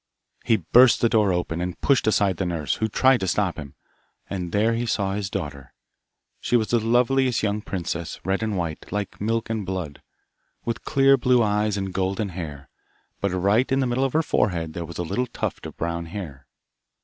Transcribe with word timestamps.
He 0.43 0.55
burst 0.57 0.99
the 1.01 1.09
door 1.09 1.31
open, 1.31 1.61
and 1.61 1.79
pushed 1.79 2.07
aside 2.07 2.37
the 2.37 2.45
nurse, 2.47 2.73
who 2.77 2.87
tried 2.87 3.19
to 3.19 3.27
stop 3.27 3.59
him, 3.59 3.75
and 4.27 4.51
there 4.51 4.73
he 4.73 4.87
saw 4.87 5.13
his 5.13 5.29
daughter. 5.29 5.75
She 6.39 6.57
was 6.57 6.69
the 6.69 6.79
loveliest 6.79 7.43
young 7.43 7.61
princess, 7.61 8.19
red 8.25 8.41
and 8.41 8.57
white, 8.57 8.91
like 8.91 9.21
milk 9.21 9.47
and 9.51 9.63
blood, 9.63 10.01
with 10.65 10.85
clear 10.85 11.17
blue 11.17 11.43
eyes 11.43 11.77
and 11.77 11.93
golden 11.93 12.29
hair, 12.29 12.67
but 13.19 13.29
right 13.29 13.71
in 13.71 13.79
the 13.79 13.85
middle 13.85 14.03
of 14.03 14.13
her 14.13 14.23
forehead 14.23 14.73
there 14.73 14.85
was 14.85 14.97
a 14.97 15.03
little 15.03 15.27
tuft 15.27 15.67
of 15.67 15.77
brown 15.77 16.07
hair. 16.07 16.47